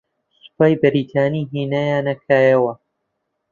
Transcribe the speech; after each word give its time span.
سوپای 0.43 0.73
بەریتانی 0.81 1.47
ھێنایانە 1.51 2.13
کایەوە 2.25 2.73